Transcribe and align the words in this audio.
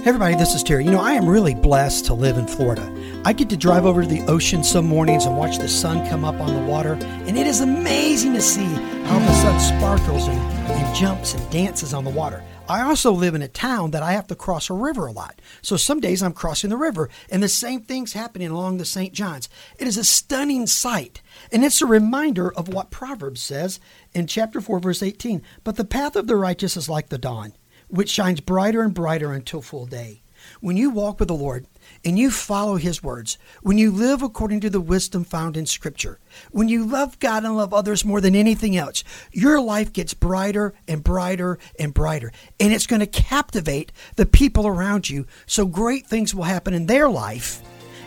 Hey 0.00 0.10
everybody, 0.10 0.36
this 0.36 0.54
is 0.54 0.62
Terry. 0.62 0.84
You 0.84 0.92
know, 0.92 1.00
I 1.00 1.14
am 1.14 1.28
really 1.28 1.56
blessed 1.56 2.04
to 2.06 2.14
live 2.14 2.38
in 2.38 2.46
Florida. 2.46 2.88
I 3.24 3.32
get 3.32 3.50
to 3.50 3.56
drive 3.56 3.84
over 3.84 4.02
to 4.02 4.08
the 4.08 4.22
ocean 4.30 4.62
some 4.62 4.86
mornings 4.86 5.26
and 5.26 5.36
watch 5.36 5.58
the 5.58 5.68
sun 5.68 6.08
come 6.08 6.24
up 6.24 6.40
on 6.40 6.54
the 6.54 6.70
water, 6.70 6.92
and 7.02 7.36
it 7.36 7.48
is 7.48 7.60
amazing 7.60 8.32
to 8.34 8.40
see 8.40 8.62
how 8.62 9.18
the 9.18 9.32
sun 9.32 9.58
sparkles 9.58 10.28
and, 10.28 10.38
and 10.38 10.94
jumps 10.94 11.34
and 11.34 11.50
dances 11.50 11.92
on 11.92 12.04
the 12.04 12.10
water. 12.10 12.44
I 12.68 12.82
also 12.82 13.10
live 13.10 13.34
in 13.34 13.42
a 13.42 13.48
town 13.48 13.90
that 13.90 14.04
I 14.04 14.12
have 14.12 14.28
to 14.28 14.36
cross 14.36 14.70
a 14.70 14.74
river 14.74 15.06
a 15.06 15.12
lot. 15.12 15.40
So 15.62 15.76
some 15.76 15.98
days 15.98 16.22
I'm 16.22 16.32
crossing 16.32 16.70
the 16.70 16.76
river, 16.76 17.10
and 17.28 17.42
the 17.42 17.48
same 17.48 17.80
thing's 17.80 18.12
happening 18.12 18.50
along 18.50 18.78
the 18.78 18.84
St. 18.84 19.12
John's. 19.12 19.48
It 19.80 19.88
is 19.88 19.96
a 19.96 20.04
stunning 20.04 20.68
sight, 20.68 21.22
and 21.50 21.64
it's 21.64 21.82
a 21.82 21.86
reminder 21.86 22.52
of 22.52 22.68
what 22.68 22.92
Proverbs 22.92 23.42
says 23.42 23.80
in 24.14 24.28
chapter 24.28 24.60
4, 24.60 24.78
verse 24.78 25.02
18. 25.02 25.42
But 25.64 25.74
the 25.74 25.84
path 25.84 26.14
of 26.14 26.28
the 26.28 26.36
righteous 26.36 26.76
is 26.76 26.88
like 26.88 27.08
the 27.08 27.18
dawn 27.18 27.52
which 27.88 28.10
shines 28.10 28.40
brighter 28.40 28.82
and 28.82 28.94
brighter 28.94 29.32
until 29.32 29.62
full 29.62 29.86
day. 29.86 30.22
When 30.60 30.76
you 30.76 30.90
walk 30.90 31.18
with 31.18 31.28
the 31.28 31.34
Lord 31.34 31.66
and 32.04 32.18
you 32.18 32.30
follow 32.30 32.76
His 32.76 33.02
words, 33.02 33.38
when 33.62 33.78
you 33.78 33.90
live 33.90 34.22
according 34.22 34.60
to 34.60 34.70
the 34.70 34.80
wisdom 34.80 35.24
found 35.24 35.56
in 35.56 35.66
Scripture, 35.66 36.18
when 36.50 36.68
you 36.68 36.84
love 36.84 37.18
God 37.18 37.44
and 37.44 37.56
love 37.56 37.74
others 37.74 38.04
more 38.04 38.20
than 38.20 38.34
anything 38.34 38.76
else, 38.76 39.04
your 39.32 39.60
life 39.60 39.92
gets 39.92 40.14
brighter 40.14 40.74
and 40.86 41.02
brighter 41.02 41.58
and 41.78 41.94
brighter. 41.94 42.32
And 42.60 42.72
it's 42.72 42.86
going 42.86 43.00
to 43.00 43.06
captivate 43.06 43.92
the 44.16 44.26
people 44.26 44.66
around 44.66 45.08
you. 45.10 45.26
So 45.46 45.66
great 45.66 46.06
things 46.06 46.34
will 46.34 46.44
happen 46.44 46.74
in 46.74 46.86
their 46.86 47.08
life. 47.08 47.62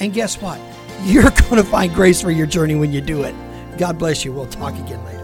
And 0.00 0.12
guess 0.12 0.40
what? 0.40 0.60
You're 1.02 1.22
going 1.30 1.56
to 1.56 1.64
find 1.64 1.94
grace 1.94 2.20
for 2.22 2.30
your 2.30 2.46
journey 2.46 2.74
when 2.74 2.92
you 2.92 3.00
do 3.00 3.22
it. 3.24 3.34
God 3.78 3.98
bless 3.98 4.24
you. 4.24 4.32
We'll 4.32 4.46
talk 4.46 4.74
again 4.74 5.04
later. 5.04 5.23